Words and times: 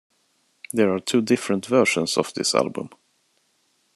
There 0.73 0.91
are 0.95 0.99
two 0.99 1.21
different 1.21 1.67
versions 1.67 2.17
of 2.17 2.33
this 2.33 2.55
album. 2.55 2.89